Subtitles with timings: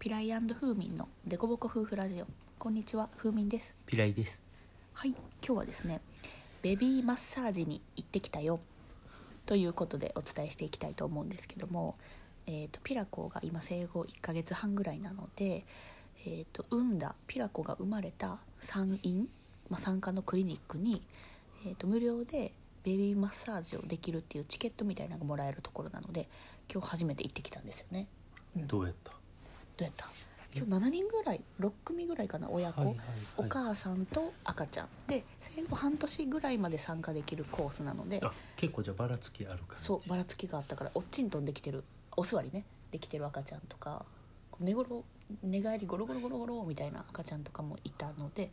[0.00, 2.26] ピライ風民のデコボコ夫婦ラジオ。
[2.58, 3.74] こんにちは風民です。
[3.84, 4.42] ピライです。
[4.94, 6.00] はい今日はですね
[6.62, 8.60] ベビーマッサージに行ってきたよ。
[9.44, 11.96] ということでお伝えしていきたいと思うんですけども、
[12.46, 15.66] えー、とピラコが今生後1ヶ月半ぐらいなので、
[16.24, 19.28] えー、と産んだピラコが生まれた産院、
[19.68, 21.02] まあ、産科のクリニックに、
[21.66, 22.54] えー、と無料で
[22.84, 26.26] ベビーマッサージをできるっていうチケットみたいなのがもらえるところなので
[26.72, 28.08] 今日初めて行ってきたんですよね。
[28.56, 29.19] うんどうやった？
[29.80, 30.08] どうやった？
[30.52, 32.50] 今日7人ぐらい6組ぐらいかな？
[32.50, 32.98] 親子、はいはい
[33.38, 34.88] お母さんと赤ちゃん。
[35.06, 38.20] で生後半年ぐらいまで参加できるコースなので。
[38.22, 39.84] あ結構じゃあばらつきある感じ。
[39.84, 41.84] そうばらつきがあったからおっちんとんできてる。
[42.16, 42.64] お座りね。
[42.90, 44.04] できてる赤ちゃんとか。
[44.58, 45.04] 寝ごろ
[45.42, 48.50] 寝返りゴロゴロゴロゴロみたいな赤ちゃんとかもいたので、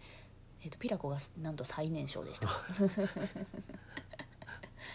[0.64, 2.48] えー、とピラコがなんと最年少でした。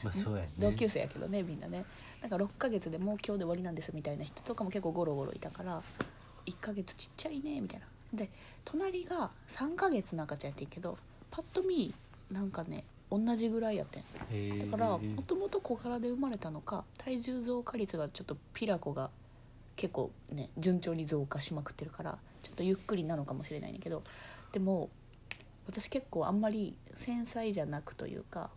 [0.02, 0.50] まあそうやね。
[0.58, 1.84] 同級生やけどねみんなね。
[2.22, 5.83] なんか6ヶ月でもう今日で終わりなんですみたいな人とかも結構ゴロゴロいたから
[6.46, 7.87] 1ヶ月ちっちゃいねみたいな。
[8.12, 8.28] で
[8.64, 10.98] 隣が3ヶ月の赤ちゃんやってんけど
[11.30, 11.94] パッと見
[12.30, 14.70] なんかね同じぐらいやってん。
[14.70, 19.11] だからもともと小柄で生まれたのか体重増加率がちょっとピラコが
[19.77, 24.03] 結構ね順調に増加しまくってるからちょっとゆっくりなのかもしれないんだけど
[24.53, 24.91] でも
[25.66, 28.50] 私結構あんまり繊細じゃなくというか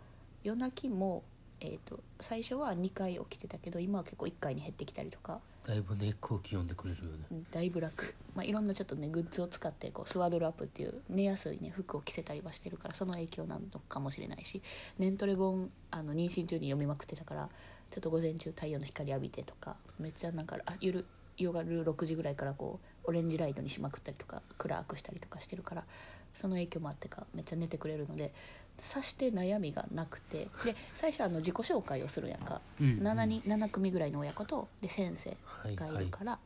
[0.44, 1.24] 夜泣きも、
[1.66, 5.40] えー、と最初は2回起きてたけど今は結構1回に減ってきたりとか。
[5.66, 7.26] だいぶね空気読んでくれるよね。
[7.32, 14.62] うんだいぶ楽、まあ、いろんなちょっとねグッズを使ってこうスワドルアップっていう寝やすいね服を着せたりはしてるからその影響なのかもしれないし
[15.00, 17.50] ネントレ本あの妊娠中に読みまくってたから
[17.90, 21.06] ちょっと午前中太陽の光浴びてとかめっちゃなんかあ夜
[21.38, 25.86] 夜6時ぐらいからこうオレンジライトにしまくったりとか暗くしたりとかしてるから
[26.34, 28.34] その影響もあってかめっちゃ寝てくれるので
[28.80, 32.88] さして悩みがなくてで最初あの自己紹介をするやんか、うん。
[33.00, 35.38] うん7人7組ぐらいの親子とで先生
[35.76, 36.40] がいるから、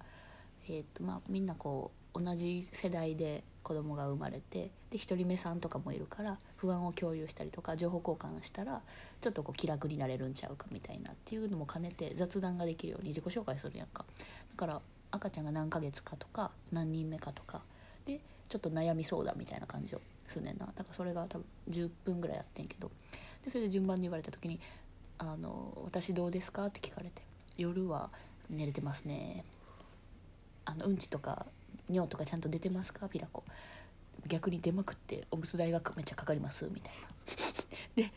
[0.67, 8.81] えーとまあ、みんなこう同じ世代で子供が生まれてで一人目さんとかもいるから不安を共有したりとか情報交換したら
[9.21, 14.05] ちょっとこう気楽になれるんちゃうかみたいなっていうのも兼ねて雑談ができるように自己紹介するやんか。
[14.51, 17.61] だから赤ちゃんが何ヶ月かとか何人目かとか
[18.05, 20.67] でちょっと悩み相談みたいな感じをすんねんな。
[20.67, 22.91] だからそれが多分10分ぐらいやってんけど。
[23.43, 24.59] でそれで順番に言われた時に
[25.17, 27.23] 「あの私どうですか?」って聞かれて
[27.57, 28.09] 「夜は
[28.49, 29.45] 寝れてますね」
[30.65, 31.45] あのうんちとか
[31.89, 33.07] 尿とかちゃんと出てますか？
[33.09, 33.43] ピラコ。
[34.27, 36.93] 逆に出まくっておむつ代がめっちゃかかりますみたい
[37.97, 38.03] な。
[38.03, 38.11] で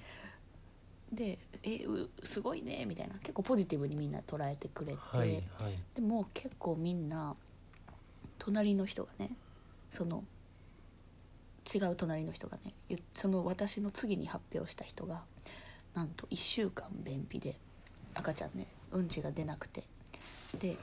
[1.12, 3.14] で「えうすごいね」みたいな。
[3.18, 5.78] 結構ポジティブにみんな捉えてくれて、はいはい。
[5.94, 7.36] でも結構みんな
[8.38, 9.36] 隣の人がね
[9.90, 10.24] その
[11.72, 15.22] 違う隣の人がねゆその私の次に発表した人が
[15.94, 17.56] なんと1週間便秘で
[18.14, 19.84] 赤ちゃんねうんちが出なくて。
[20.58, 20.76] で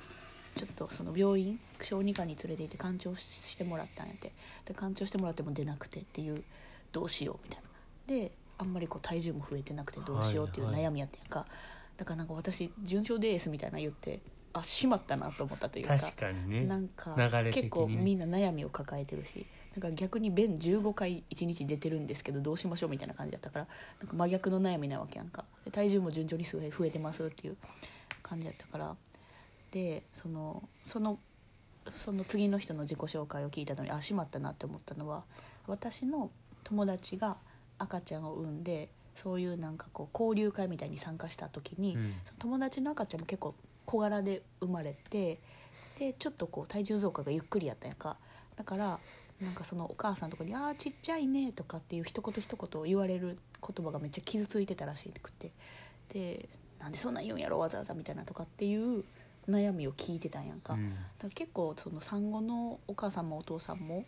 [0.59, 4.33] ちょっとその病院小児科に連れて行って勘調してもらったんやって。
[4.65, 6.43] で勘調してもらっても出なくてっていう
[6.91, 7.69] どうしようみたいな。
[8.07, 11.45] であんまりこう体重も増えてなくてどうしようっていうはいはい悩みやってんやんか、
[11.95, 14.19] だからなんか私「順調です」みたいな言って
[14.51, 15.97] あしまったなと思ったというか。
[15.97, 16.65] 確かにね。
[16.65, 17.15] なんか
[17.53, 19.45] 結構みんな悩みを抱えてるし。
[19.75, 23.67] なんか逆に便15回1日出てるんですけどどうしましょうみたいな感じだったから
[23.99, 25.45] なんか真逆の悩みなわけやんか。
[25.63, 27.57] で体重も順調に増え増えてますっていう
[28.23, 28.97] 感じだったから
[29.71, 31.19] でそのその
[31.93, 35.23] その次の人の自己紹介を聞いたのにあしまったなって思ったのは
[35.67, 36.29] 私の
[36.63, 37.37] 友達が
[37.77, 42.13] 赤ちゃんを産んでそういうなんかこう交流会みたいに参加した時に、うん。
[42.25, 45.39] その友達の赤ちゃんも結構小柄で生まれて
[45.97, 48.17] でちょっとこう体重増加がゆっくりやったんやんか。
[48.55, 48.99] だから
[49.41, 55.51] なんかそのお母さんとかに「あーちっちゃいね」とかっていう一言一言言われる言葉がめっちゃ傷ついてたらしくて
[56.09, 59.05] で「なんでそんなん言うんやろわざわざ」みたいなとかっていう
[59.49, 60.73] 悩みを聞いてたんやんか。
[60.73, 60.89] うん。
[60.89, 64.05] だから結構その産後のお母さんもお父さんも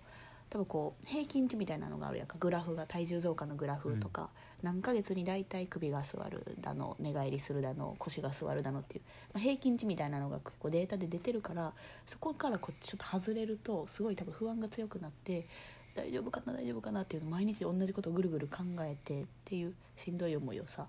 [0.49, 2.37] 多分こう平均値みたいなのがあるやんか。
[2.39, 4.29] グラフが体重増加のグラフとか、
[4.63, 9.03] 何ヶ月に大体首が座るだの寝返りするだの腰が座るだのっていう、
[9.33, 11.73] まあ、平均値みたいなのが結構データで出てるから
[12.05, 15.47] そこからこうちょっと外れるとすごい多分不安が強くなって
[15.95, 20.87] 大丈夫かな大丈夫かなっていうのを毎日同じことをぐるぐる考えてっていうしんどい思いをさ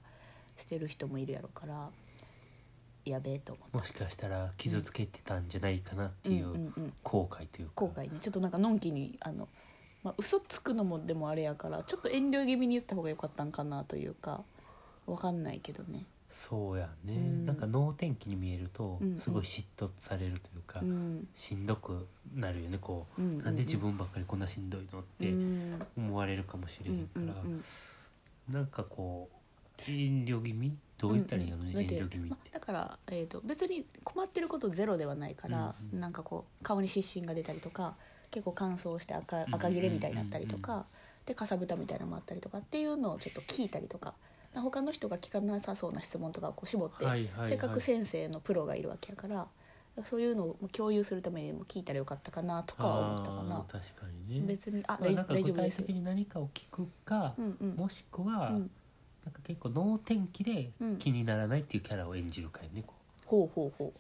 [0.58, 1.90] してる人もいるやろから
[3.04, 3.76] やべえと思って。
[3.78, 6.92] もしかしたら傷つけてたんじゃないかなっていううんうんうん。
[7.02, 7.72] 後悔というか。
[7.76, 8.18] 後悔ね。
[8.20, 9.48] ちょっとなんかのんきにあの、
[10.02, 14.42] まあ、嘘つくのもでもあれやからちょっと遠慮気味に言った方が良かったんかなというか
[15.06, 16.06] わかんないけどね。
[16.28, 17.46] そうやね、うん。
[17.46, 19.20] なんか能天気に見えるとうんうん。
[19.20, 21.28] すごい嫉妬されるというか、うん。
[21.34, 23.44] しんどくなるよねこう、うんうんうん。
[23.44, 25.86] なんで自分ばっかりこんなしんどいのっうてん。
[25.96, 27.64] 思われるかもしれへんから、うんうん。
[28.50, 29.36] なんかこう
[29.88, 30.76] 遠慮気味？
[30.98, 31.56] どう言ったらいいの？
[31.58, 31.80] ね、うん。
[31.80, 36.00] 遠慮気味まあ、だから、えー、と別に困ってることゼロではないから、うんうん。
[36.00, 37.96] なんかこう顔に湿疹が出たりとか
[38.30, 40.86] 結構乾燥して赤うん赤切れみたいになったりとうんか、
[41.26, 44.14] でかさぶたみたいなのもあったりとかっていうのをちょっと聞いたりとか。
[44.54, 47.48] 他の人が聞かなさそうな質問とかをこう絞って、はいはいはい。
[47.48, 49.46] せっかく先生のプロがいるわけやから
[50.04, 53.66] そういうのを共有するためにも聞いたらよかったかなとかは思ったかな。
[53.66, 54.46] 確かにね。
[54.46, 55.76] 別にあ、まあ、大なんか具大丈夫です。
[55.78, 57.76] 体的に何かを聞くか、うんうん。
[57.76, 58.70] もしくは、うん
[59.24, 60.96] なんか結構能天気でうん。
[60.98, 62.94] 気にならないっていうキャラを演じるかよねこ
[63.26, 63.92] ほうほうほ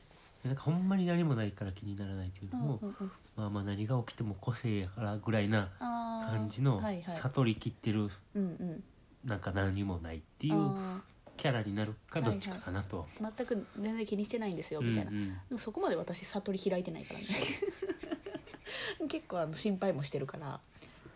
[0.44, 0.46] う。
[0.46, 2.56] なんかほんまに何もないから気にならないっていうう。
[2.56, 3.12] のも、うんうんうん。
[3.36, 6.36] まあまあ何が起きても個性やからぐらいなあー。
[6.36, 7.16] 感じのはいはい。
[7.16, 8.82] 悟りきってるうんうん。
[9.24, 11.00] なんか何もないっていうあ
[11.36, 14.82] キャラになるかどっちかかなと全く全然気にしてないんですよう。
[14.82, 17.26] みたいな、うんうんでもそこまで私悟り開いてないからね。
[19.08, 20.46] 結構あの心配もしてるから。
[20.46, 20.60] だか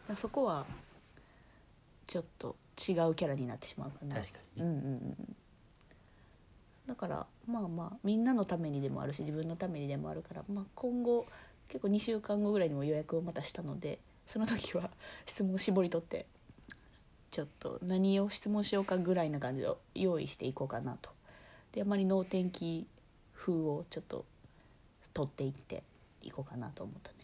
[0.08, 0.66] らそこは
[2.06, 4.88] ちょっと違うキャラになってしまうかな確かにね、うんうんう
[5.23, 5.37] ん。
[6.87, 11.26] だからまあまあみんなのためにでもあるし自分のためにでもあるから、まあ、今後
[11.69, 14.90] 結構2週間後ぐらいにも予約をまたしたので その時は
[15.26, 16.26] 質問を絞り取って
[17.31, 21.11] ちょっと何を質問しようかぐらいな感じで用意していこうかなと。
[21.73, 22.87] であまり能天気
[23.34, 24.25] 風をちょっと
[25.12, 25.82] 取っていって
[26.23, 27.19] いこうかなと思ったね。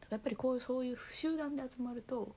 [0.00, 2.34] だからやっぱりこういうそういう集団で集まると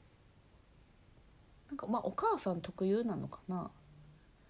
[1.70, 3.72] なんかまあお母さん特有なのかな？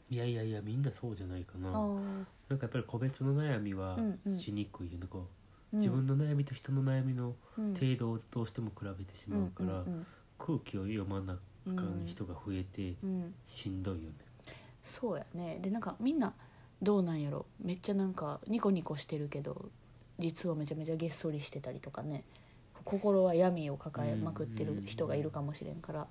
[0.09, 1.71] いやいやいやみんなそうじゃないかな。
[1.71, 4.33] なんかやっぱり個別の悩みはうんうん。
[4.33, 5.27] しにくいよねこ
[5.73, 5.75] う。
[5.75, 5.79] うん。
[5.79, 7.73] 自分の悩みと人の悩みのうん。
[7.73, 10.05] 程度をどうしても比べてしまうから、うん
[10.41, 13.33] 空気を読まなあかうんん人が増えてうんうん。
[13.45, 14.15] しんどいよね、
[14.81, 15.59] そうやね。
[15.61, 16.33] でなんかみんな
[16.81, 17.45] どうなんやろ？
[17.61, 19.69] めっちゃなんかニコニコしてるけど
[20.17, 22.23] 実はめちゃめちゃげっそりしてたりとかね。
[22.85, 26.07] 心は闇を抱えまくってる人がいるかもしれんから、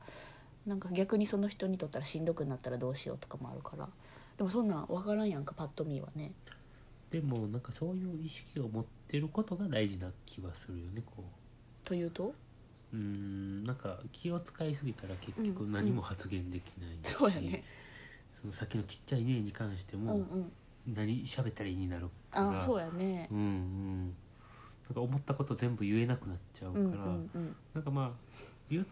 [0.69, 3.89] なんか逆にその人にとったらしんどくなったらどうしようとかもあるから。
[4.37, 6.33] でもそんなん分からんやんかパッと見はね。
[7.11, 11.25] でもなんかそういう意識を持ってることが大事な気はするよねこ
[11.85, 12.35] というと？
[12.93, 17.65] うんなんか気を使いすぎたら結局うん何も発言できないし、そうやね。
[18.41, 20.53] そのさっきのちっちゃい例に関してうんも、うん。
[20.95, 23.29] 何喋ったらいいになるからあそうやね。
[23.33, 24.05] うんうん。
[24.05, 27.57] なんか思ったこと全部言えなくなっちゃうから、うんうんうん。
[27.75, 28.11] なんかまあ
[28.71, 28.85] 言っ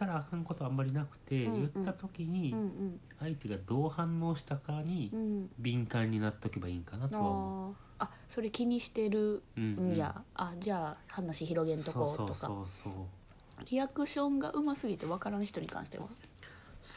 [0.00, 1.70] たらあかんことあんまりなくて、うんうん。
[1.74, 5.20] 言った時にうん相手がどう反応したかにうん。
[5.20, 7.74] うん敏感になっとけばいいんかなとは思う。
[7.98, 8.06] あー。
[8.06, 9.96] あそれ気にしてるうんん。
[9.96, 12.46] や、あじゃあ話広げんとこうとか。
[12.46, 16.06] そうそうそうリアクションがうますぎて分からん人に関しては？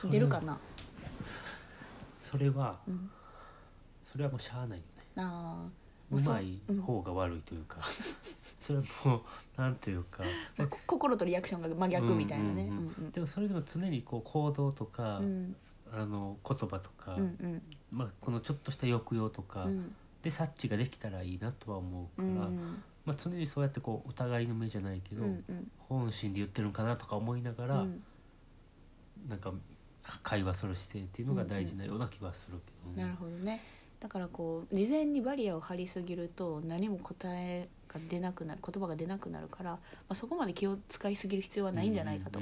[0.10, 0.58] 出るかな？
[2.22, 3.12] それはうん。
[4.06, 5.04] それはもうしゃあないよね。
[5.18, 5.83] あうそ
[6.14, 7.80] うまい方が悪いというか、
[8.60, 9.22] それはもう
[9.62, 10.24] なんというか。
[10.58, 12.64] ーこ心とリアクションが真逆みたいなね。
[12.64, 13.12] うんうんうんうん。
[13.12, 15.56] でもそれでも常にこう行動とか、うん。
[15.96, 17.62] あの言葉とか、うんうん。
[17.92, 19.96] まあ、このちょっとした抑揚とかうん。
[20.24, 25.72] で察知ができたらいいなとは思うから、うんまあ、常にそうやってこう疑いの目じゃないけど、うんうん。
[25.90, 28.04] 本心で言ってるのかなとか思いながら、うん。
[29.30, 29.54] なんか
[30.24, 33.04] 会話する姿勢っていうのが大事なような気はするけどね。
[33.04, 33.62] なるほどね
[34.04, 39.80] だからこう事前にバリアを張りすぎると何も答えが出なくなる言葉が出なくなるから、ま
[40.10, 42.42] あ、そこまで気を使いすぎる必要はないんじゃないかと、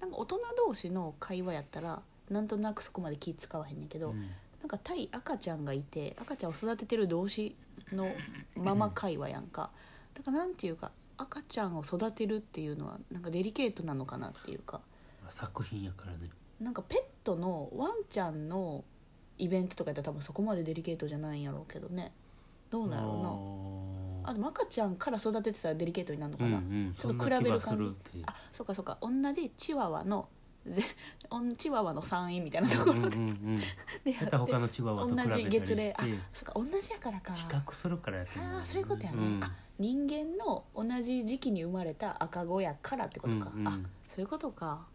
[0.00, 2.00] なんか大人同士の会話やったら
[2.30, 4.30] なんとなくそこまで気使わへんねんけど、うん。
[4.60, 7.56] なんか対赤ちゃんがいて赤ちゃんを育ててる同士
[7.92, 8.10] の
[8.56, 9.70] ママ会話やんか。
[10.14, 14.80] だからなんていうか赤ちゃんを育てるっていうのはなんかデリケートなのかなっていうか。
[15.20, 16.30] まあ作品やからね。
[16.58, 18.84] なんかペットのワンちゃんの
[19.38, 22.12] イベントとかやったら多分そこまでデリケートじゃないんやろうけどね。
[22.70, 23.14] どうなんやろ
[24.22, 28.22] うなあでも赤ちゃんから育ててたらデリケートになるのかな、うんうん、ちょっと比べる感じ。
[28.26, 28.98] あそうかそうか。
[29.00, 30.28] 同じチワワの
[30.66, 30.82] ぜ
[31.30, 36.02] おんチワワの産院みたいなところで,、うんうんうん、でやまた他のチワワと同じ月齢あ
[36.34, 37.32] そうか同じやからか。
[37.32, 38.58] 比較するからやと思う。
[38.58, 39.18] あーそういうことやね。
[39.18, 39.40] うん。
[39.42, 43.68] あ人間の同じ時期に生まれた赤子やからってことか、うんうん。
[43.68, 44.86] あそういうことか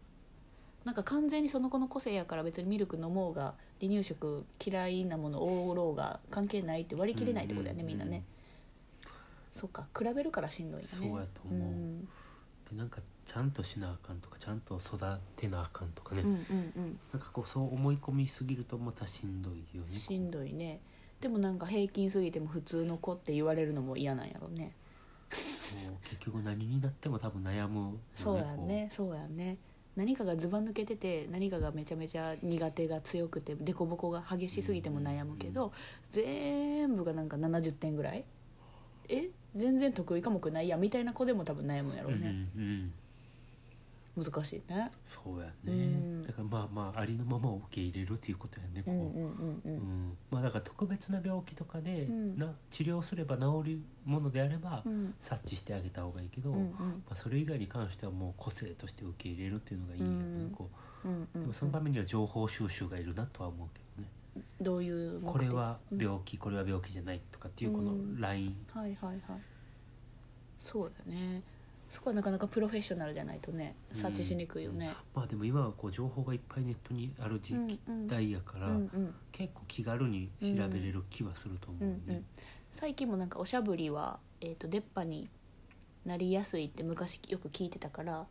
[0.86, 7.98] なんか完全にその子の個性やから別にミルク飲もうが離乳食嫌いなものおろうが関係ないって割り切れないってことやね、うんうんうん。
[7.98, 8.22] みんなね
[9.50, 10.92] そっか比べるからしんどいよね。
[10.92, 12.06] そうやと思うんで
[12.76, 14.96] なんかちゃんとしなあかんとかちゃんと育
[15.34, 16.98] てなあかんとかね、うんうんうん。
[17.12, 19.98] なんかこうそう思い込みすぎるとまたしんどいよね。
[19.98, 20.78] しんどいね。
[21.20, 24.72] でもなんか平均すぎても普通の子って言われるのも嫌なんやろね。
[25.32, 25.96] そう。
[26.04, 29.58] 結局何になっても多分悩むよねそうやねそうやね
[29.96, 35.72] 何かがずば抜けてて何かがめちゃめちゃ苦手が強くて凸凹が激しすぎても悩むけど、
[36.10, 38.24] 全部がなんか70点ぐらい。
[39.08, 39.30] え？
[39.54, 42.92] 全然得意科目ないやみたいな子でも多分悩むやろううね、うんうん。
[44.16, 44.90] 難しいね。
[45.04, 46.22] そうやね、うん。
[46.22, 49.76] だからまあまあありのままを受け入れるっていうことやねこう、うんうんうんううん。
[50.10, 52.38] んまあだから特別な病気とかで、うん。
[52.38, 55.14] な治療すれば治るものであれば、うん。
[55.20, 56.70] 察知してあげた方がいいけど、うんうん。
[56.70, 60.50] まあ、それ以外に関してはもう個性として受け入れるっていうのがいいよね、うん。
[60.50, 60.70] こ
[61.04, 61.08] う。
[61.08, 61.40] んううん。
[61.42, 64.08] でもそのためには情報収集がいるなとは思うけどね、
[64.60, 66.02] どういうこれはうん。
[66.02, 68.20] 病気、これは病気じゃないとかっていうこのうん。
[68.20, 69.40] ライン、はいはいはい。
[70.58, 71.42] そうだね
[71.88, 77.56] そこはなかなかプロフェッショナルじゃないとね察知しにくいよね、まあでも今はこう情報がいっぱいネットにある時
[78.06, 79.14] 代やから、うんうん。
[79.32, 82.24] 結構気軽に調べれる気はすると思ううんね、うん。
[82.70, 85.28] 最近もなんかおしゃぶりは、えー、と出っ歯に
[86.04, 88.26] なりやすいって昔よく聞いてたから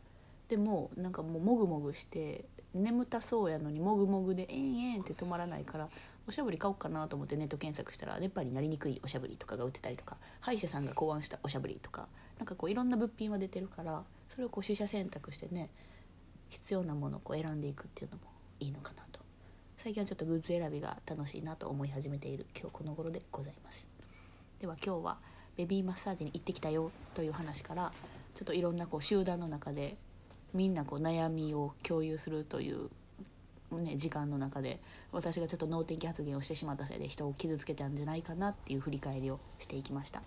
[0.48, 2.44] でもなんかもうもぐもぐして
[2.74, 5.88] 眠たそうやのにもぐもぐでえんえんって止まらないから
[6.28, 15.70] おしゃぶり買おうかなと思ってネット検索したら出っ歯になりにくいおしゃぶりとかが売ってたりとか歯医者さんが考案したおしゃぶりとかなんかこういろんな物品は出てるからそれをこう取捨選択してね
[16.48, 18.24] 必要なものをこう選んでいくっていうのも
[18.60, 19.20] いいのかなと。
[19.76, 23.86] 最近はちょっとグッズ選びが楽しいなと思い始めている今日この頃でございます
[24.58, 25.18] では今日は
[25.56, 27.92] ベビーマッサージに行ってきたよという話から
[28.34, 29.96] ちょっといろんなこう集団の中で
[30.56, 32.88] みんなこう悩みを共有するという、
[33.72, 34.80] ね、時間の中で
[35.12, 40.22] 私がちょっと脳天気発言をしてしまったせいで人を傷つけたんじゃないかなっていう振り返りをしていきました。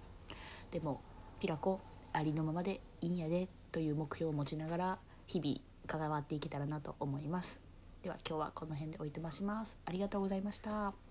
[0.71, 1.01] でも
[1.39, 1.79] ピラコ
[2.13, 7.61] ありのままでいいんやでという目標を持ちながら日々関わっていけたらなと思います。
[8.03, 9.77] では今日はこの辺でおいてまします。
[9.85, 11.08] ありがとうございました。